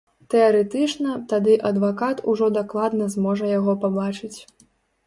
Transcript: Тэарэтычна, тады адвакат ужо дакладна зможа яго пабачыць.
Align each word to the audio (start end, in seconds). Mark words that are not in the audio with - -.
Тэарэтычна, 0.33 1.11
тады 1.33 1.53
адвакат 1.71 2.25
ужо 2.35 2.51
дакладна 2.59 3.13
зможа 3.19 3.55
яго 3.59 3.79
пабачыць. 3.87 4.37